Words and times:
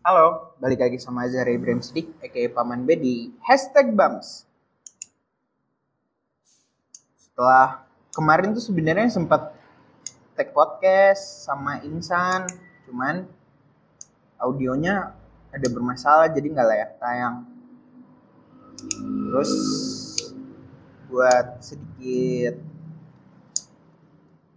Halo, 0.00 0.56
balik 0.56 0.80
lagi 0.80 0.96
sama 0.96 1.28
Azhar 1.28 1.44
Ibrahim 1.44 1.84
Sidik, 1.84 2.08
aka 2.24 2.48
Paman 2.48 2.88
B 2.88 2.96
di 2.96 3.36
hashtag 3.44 3.92
Bams. 3.92 4.48
Setelah 7.20 7.84
kemarin 8.08 8.56
tuh 8.56 8.64
sebenarnya 8.64 9.12
sempat 9.12 9.52
tag 10.32 10.56
podcast 10.56 11.44
sama 11.44 11.84
Insan, 11.84 12.48
cuman 12.88 13.28
audionya 14.40 15.12
ada 15.52 15.68
bermasalah 15.68 16.32
jadi 16.32 16.48
nggak 16.48 16.68
layak 16.72 16.90
tayang. 16.96 17.44
Terus 19.04 19.52
buat 21.12 21.60
sedikit 21.60 22.56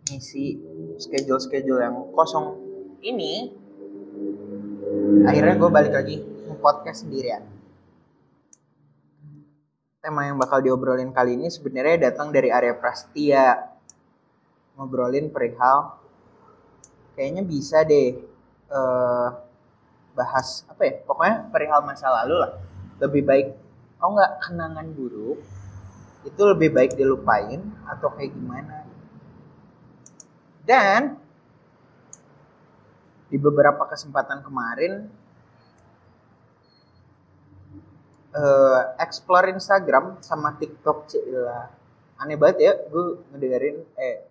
ngisi 0.08 0.56
schedule-schedule 1.04 1.84
yang 1.84 2.00
kosong 2.16 2.56
ini 3.04 3.60
akhirnya 5.22 5.56
gue 5.62 5.70
balik 5.70 5.94
lagi 5.94 6.18
podcast 6.58 7.06
sendirian. 7.06 7.46
Tema 10.02 10.28
yang 10.28 10.36
bakal 10.42 10.60
diobrolin 10.60 11.14
kali 11.14 11.38
ini 11.38 11.48
sebenarnya 11.48 12.10
datang 12.10 12.34
dari 12.34 12.50
area 12.50 12.74
Prastia. 12.76 13.72
Ngobrolin 14.74 15.30
perihal 15.30 16.02
kayaknya 17.14 17.46
bisa 17.46 17.86
deh 17.86 18.18
uh, 18.74 19.30
bahas 20.18 20.66
apa 20.66 20.82
ya 20.82 20.94
pokoknya 21.06 21.36
perihal 21.54 21.86
masa 21.86 22.10
lalu 22.10 22.42
lah. 22.42 22.52
Lebih 22.98 23.22
baik 23.22 23.48
oh 24.02 24.10
nggak 24.18 24.34
kenangan 24.50 24.88
buruk 24.98 25.40
itu 26.24 26.42
lebih 26.42 26.74
baik 26.74 26.98
dilupain 26.98 27.62
atau 27.86 28.10
kayak 28.18 28.34
gimana? 28.34 28.88
Dan 30.64 31.23
di 33.34 33.42
beberapa 33.42 33.90
kesempatan 33.90 34.46
kemarin 34.46 35.10
uh, 38.38 38.94
explore 39.02 39.50
Instagram 39.50 40.22
sama 40.22 40.54
TikTok 40.62 41.10
cila 41.10 41.74
aneh 42.22 42.38
banget 42.38 42.58
ya 42.62 42.74
gue 42.78 43.26
ngedengerin 43.34 43.82
eh 43.98 44.30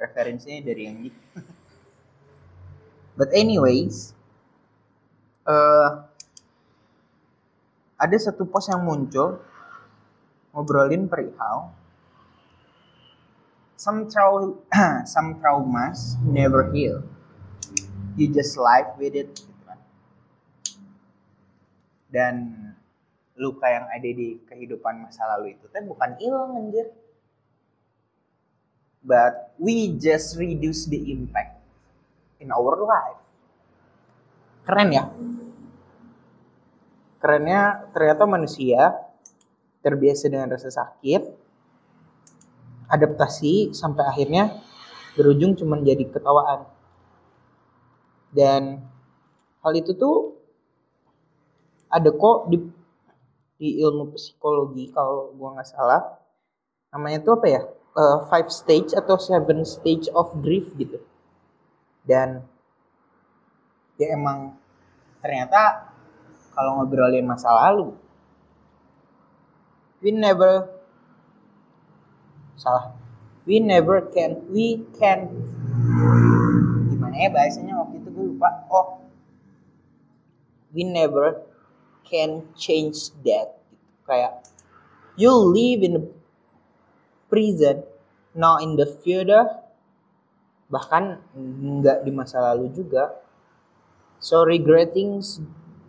referensinya 0.00 0.64
dari 0.64 0.82
yang 0.88 0.96
ini 1.04 1.12
but 3.20 3.28
anyways 3.36 4.16
uh, 5.44 6.08
ada 8.00 8.16
satu 8.16 8.48
post 8.48 8.72
yang 8.72 8.80
muncul 8.80 9.44
ngobrolin 10.56 11.04
perihal 11.04 11.68
some 13.82 14.06
trau 14.06 14.62
some 15.12 15.42
traumas 15.42 16.14
never 16.22 16.70
heal. 16.70 17.02
You 18.18 18.28
just 18.28 18.54
live 18.60 18.96
with 19.00 19.16
it. 19.16 19.32
Gitu 19.32 19.62
kan. 19.64 19.78
Dan 22.12 22.34
luka 23.36 23.66
yang 23.66 23.88
ada 23.88 24.08
di 24.08 24.38
kehidupan 24.44 25.02
masa 25.08 25.24
lalu 25.36 25.56
itu 25.56 25.64
teh 25.72 25.80
bukan 25.80 26.14
hilang 26.20 26.56
anjir. 26.56 26.92
But 29.02 29.50
we 29.58 29.98
just 29.98 30.38
reduce 30.38 30.86
the 30.86 31.10
impact 31.10 31.58
in 32.38 32.54
our 32.54 32.78
life. 32.78 33.18
Keren 34.62 34.94
ya? 34.94 35.10
Kerennya 37.18 37.90
ternyata 37.94 38.26
manusia 38.26 38.94
terbiasa 39.82 40.30
dengan 40.30 40.50
rasa 40.54 40.70
sakit, 40.70 41.22
adaptasi 42.90 43.74
sampai 43.74 44.06
akhirnya 44.06 44.62
berujung 45.18 45.58
cuma 45.58 45.78
jadi 45.82 46.06
ketawaan. 46.06 46.71
Dan 48.32 48.80
hal 49.60 49.72
itu 49.76 49.92
tuh 49.94 50.40
ada 51.92 52.08
kok 52.08 52.48
di 52.48 52.58
di 53.60 53.78
ilmu 53.78 54.16
psikologi 54.16 54.90
kalau 54.90 55.30
gua 55.36 55.60
nggak 55.60 55.68
salah. 55.68 56.18
Namanya 56.90 57.22
tuh 57.22 57.38
apa 57.38 57.46
ya? 57.46 57.62
Uh, 57.92 58.24
five 58.32 58.48
stage 58.48 58.96
atau 58.96 59.20
seven 59.20 59.68
stage 59.68 60.08
of 60.16 60.32
grief 60.40 60.72
gitu. 60.80 60.96
Dan 62.08 62.42
ya 64.00 64.18
emang 64.18 64.56
ternyata 65.22 65.94
kalau 66.50 66.82
ngobrolin 66.82 67.22
masa 67.22 67.54
lalu 67.54 67.94
we 70.02 70.10
never 70.10 70.66
salah 72.58 72.98
we 73.46 73.62
never 73.62 74.02
can 74.10 74.42
we 74.50 74.82
can 74.98 75.30
gimana 76.90 77.14
ya 77.14 77.30
bahasanya 77.30 77.78
waktu 77.78 78.01
lupa 78.42 78.66
oh. 78.74 78.98
We 80.74 80.82
never 80.82 81.44
can 82.02 82.48
change 82.58 83.14
that. 83.22 83.54
Kayak 84.02 84.42
you 85.14 85.30
live 85.30 85.86
in 85.86 85.92
a 86.00 86.04
prison 87.30 87.86
not 88.34 88.64
in 88.64 88.74
the 88.80 88.88
future 88.88 89.46
bahkan 90.72 91.20
nggak 91.36 92.02
di 92.02 92.10
masa 92.10 92.40
lalu 92.42 92.72
juga. 92.74 93.14
So 94.18 94.42
regretting 94.42 95.20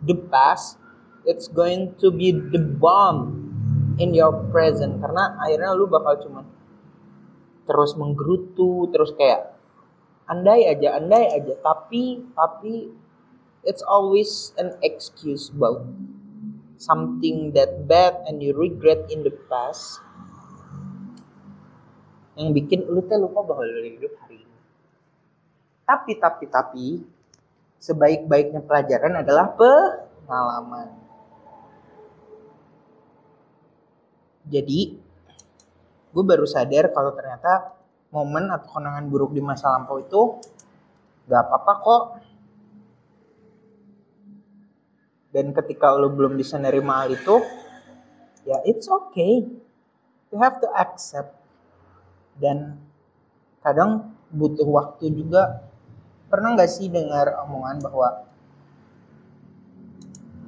the 0.04 0.14
past 0.30 0.78
it's 1.24 1.48
going 1.48 1.96
to 1.98 2.12
be 2.12 2.30
the 2.30 2.60
bomb 2.60 3.50
in 3.98 4.12
your 4.12 4.46
present. 4.52 5.00
Karena 5.00 5.40
akhirnya 5.40 5.72
lu 5.74 5.88
bakal 5.88 6.20
cuman 6.22 6.44
terus 7.64 7.96
menggerutu 7.96 8.92
terus 8.92 9.16
kayak 9.16 9.53
andai 10.28 10.68
aja 10.68 11.00
andai 11.00 11.32
aja. 11.32 11.54
Tapi 11.60 12.24
tapi 12.32 12.92
it's 13.64 13.84
always 13.84 14.52
an 14.60 14.76
excuse 14.84 15.52
about 15.52 15.84
something 16.76 17.52
that 17.56 17.88
bad 17.88 18.20
and 18.28 18.44
you 18.44 18.52
regret 18.52 19.08
in 19.08 19.24
the 19.24 19.32
past 19.48 20.04
yang 22.34 22.50
bikin 22.50 22.82
lu 22.90 23.00
teh 23.06 23.14
lupa 23.14 23.46
bahwa 23.46 23.62
lu 23.62 23.86
hidup 23.86 24.12
hari 24.26 24.42
ini. 24.42 24.58
Tapi 25.86 26.12
tapi 26.18 26.44
tapi 26.50 26.86
sebaik-baiknya 27.78 28.64
pelajaran 28.64 29.22
adalah 29.22 29.54
pengalaman. 29.54 30.88
Jadi 34.44 34.80
gue 36.14 36.24
baru 36.24 36.46
sadar 36.46 36.90
kalau 36.92 37.14
ternyata 37.16 37.74
momen 38.14 38.46
atau 38.46 38.78
kenangan 38.78 39.10
buruk 39.10 39.34
di 39.34 39.42
masa 39.42 39.74
lampau 39.74 39.98
itu 39.98 40.38
gak 41.26 41.42
apa-apa 41.50 41.72
kok. 41.82 42.04
Dan 45.34 45.50
ketika 45.50 45.90
lo 45.98 46.14
belum 46.14 46.38
bisa 46.38 46.62
nerima 46.62 47.02
hal 47.02 47.10
itu, 47.10 47.42
ya 48.46 48.62
it's 48.62 48.86
okay. 48.86 49.42
You 50.30 50.38
have 50.38 50.62
to 50.62 50.70
accept. 50.70 51.34
Dan 52.38 52.78
kadang 53.58 54.14
butuh 54.30 54.66
waktu 54.70 55.10
juga. 55.10 55.66
Pernah 56.30 56.54
gak 56.54 56.70
sih 56.70 56.86
dengar 56.86 57.34
omongan 57.50 57.82
bahwa 57.82 58.30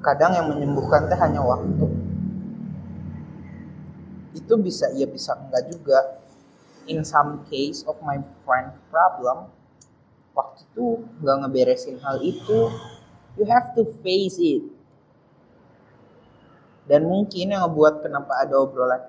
kadang 0.06 0.38
yang 0.38 0.46
menyembuhkan 0.54 1.10
teh 1.10 1.18
hanya 1.18 1.42
waktu 1.42 1.86
itu 4.38 4.54
bisa 4.62 4.86
iya 4.94 5.08
bisa 5.10 5.34
enggak 5.34 5.66
juga 5.66 5.98
in 6.86 7.02
some 7.06 7.44
case 7.50 7.82
of 7.86 7.98
my 8.02 8.18
friend 8.46 8.74
problem 8.88 9.50
waktu 10.36 10.66
itu 10.68 11.06
nggak 11.20 11.36
ngeberesin 11.44 11.96
hal 12.02 12.20
itu 12.20 12.70
you 13.36 13.44
have 13.44 13.76
to 13.76 13.84
face 14.00 14.40
it. 14.40 14.64
Dan 16.86 17.04
mungkin 17.04 17.52
yang 17.52 17.66
ngebuat 17.66 18.00
kenapa 18.00 18.46
ada 18.46 18.54
obrolan 18.62 19.02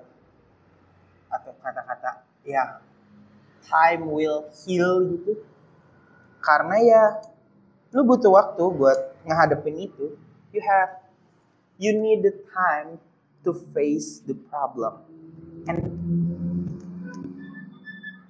atau 1.28 1.52
kata-kata 1.60 2.26
ya 2.42 2.80
time 3.64 4.08
will 4.08 4.48
heal 4.64 5.04
gitu. 5.04 5.40
Karena 6.42 6.76
ya 6.80 7.02
lu 7.94 8.04
butuh 8.04 8.32
waktu 8.32 8.62
buat 8.72 8.98
ngehadapin 9.24 9.88
itu. 9.88 10.16
You 10.52 10.64
have 10.64 11.04
you 11.76 11.94
need 11.94 12.24
the 12.24 12.34
time 12.50 12.98
to 13.44 13.54
face 13.72 14.20
the 14.24 14.34
problem. 14.34 15.04
And 15.68 16.47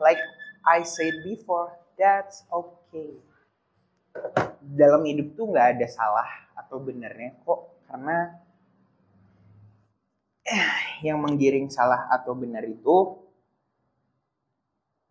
like 0.08 0.24
I 0.64 0.88
said 0.88 1.20
before, 1.20 1.76
that's 2.00 2.48
okay. 2.48 3.12
Dalam 4.64 5.04
hidup 5.04 5.36
tuh 5.36 5.52
nggak 5.52 5.76
ada 5.76 5.86
salah 5.86 6.48
atau 6.56 6.80
benernya 6.80 7.36
kok, 7.44 7.84
karena 7.84 8.40
eh, 10.48 11.04
yang 11.04 11.20
menggiring 11.20 11.68
salah 11.68 12.08
atau 12.08 12.32
benar 12.32 12.64
itu 12.64 13.20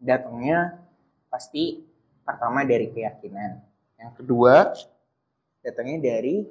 datangnya 0.01 0.81
pasti 1.29 1.85
pertama 2.25 2.65
dari 2.65 2.89
keyakinan. 2.89 3.61
Yang 4.01 4.11
kedua, 4.17 4.73
datangnya 5.61 6.17
dari 6.17 6.41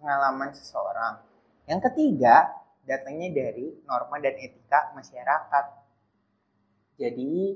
pengalaman 0.00 0.56
seseorang. 0.56 1.20
Yang 1.68 1.92
ketiga, 1.92 2.48
datangnya 2.88 3.28
dari 3.28 3.76
norma 3.84 4.16
dan 4.20 4.36
etika 4.40 4.92
masyarakat. 4.96 5.77
Jadi 6.98 7.54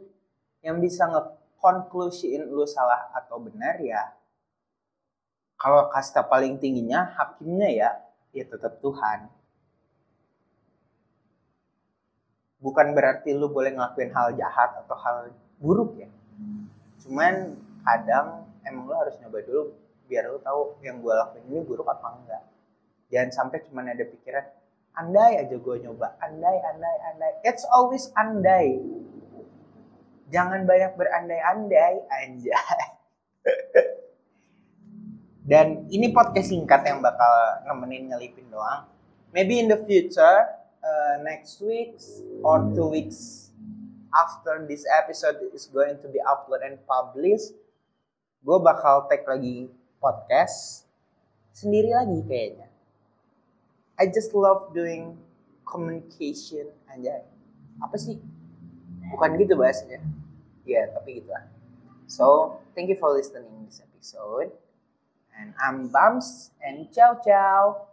yang 0.62 0.79
bisa 0.79 1.11
nge-conclusion 1.11 2.47
lu 2.47 2.62
salah 2.62 3.11
atau 3.11 3.43
benar 3.43 3.83
ya 3.83 4.15
kalau 5.62 5.87
kasta 5.94 6.27
paling 6.27 6.59
tingginya 6.59 7.06
hakimnya 7.15 7.71
ya 7.71 7.91
ya 8.35 8.43
tetap 8.43 8.83
Tuhan. 8.83 9.31
Bukan 12.59 12.94
berarti 12.94 13.31
lu 13.31 13.47
boleh 13.47 13.71
ngelakuin 13.75 14.11
hal 14.11 14.35
jahat 14.35 14.75
atau 14.83 14.99
hal 14.99 15.31
buruk 15.62 15.95
ya. 15.99 16.11
Cuman 17.06 17.59
kadang 17.87 18.47
emang 18.67 18.91
lu 18.91 18.95
harus 18.99 19.15
nyoba 19.23 19.38
dulu 19.47 19.62
biar 20.11 20.35
lu 20.35 20.43
tahu 20.43 20.83
yang 20.83 20.99
gue 20.99 21.15
lakuin 21.15 21.47
ini 21.47 21.62
buruk 21.62 21.87
apa 21.87 22.11
enggak. 22.11 22.43
Jangan 23.15 23.31
sampai 23.31 23.62
cuman 23.67 23.95
ada 23.95 24.03
pikiran 24.03 24.47
andai 24.99 25.47
aja 25.47 25.55
gue 25.55 25.77
nyoba 25.79 26.19
andai 26.19 26.59
andai 26.59 26.97
andai. 27.15 27.33
It's 27.47 27.62
always 27.71 28.11
andai 28.19 28.83
jangan 30.32 30.64
banyak 30.64 30.96
berandai-andai 30.96 31.94
anjay 32.08 32.81
dan 35.50 35.84
ini 35.93 36.08
podcast 36.11 36.49
singkat 36.49 36.82
yang 36.88 37.05
bakal 37.05 37.62
nemenin 37.69 38.08
ngelipin 38.08 38.49
doang 38.49 38.88
maybe 39.31 39.61
in 39.61 39.69
the 39.69 39.76
future 39.84 40.49
uh, 40.81 41.20
next 41.20 41.61
week 41.61 41.94
or 42.40 42.64
two 42.73 42.88
weeks 42.88 43.52
after 44.12 44.64
this 44.69 44.84
episode 44.84 45.40
is 45.56 45.67
going 45.67 45.96
to 46.05 46.08
be 46.08 46.20
upload 46.20 46.61
and 46.61 46.76
published, 46.85 47.56
gue 48.44 48.58
bakal 48.61 49.08
take 49.08 49.25
lagi 49.25 49.73
podcast 49.96 50.85
sendiri 51.56 51.96
lagi 51.96 52.20
kayaknya. 52.28 52.69
I 53.96 54.08
just 54.08 54.37
love 54.37 54.73
doing 54.76 55.17
communication 55.64 56.69
aja. 56.88 57.25
Apa 57.81 57.96
sih? 57.96 58.20
Bukan 59.12 59.37
gitu 59.40 59.56
bahasanya. 59.56 60.00
Ya, 60.62 60.87
tapi 60.94 61.23
gitu 61.23 61.31
lah. 61.31 61.47
So, 62.06 62.59
thank 62.76 62.93
you 62.93 62.99
for 63.00 63.11
listening 63.14 63.67
this 63.67 63.81
episode. 63.81 64.53
And 65.32 65.56
I'm 65.56 65.88
Bams 65.88 66.53
and 66.61 66.93
ciao 66.93 67.19
ciao. 67.25 67.92